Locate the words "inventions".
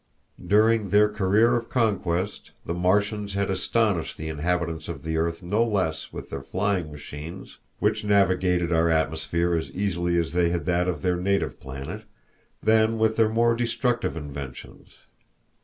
14.17-14.93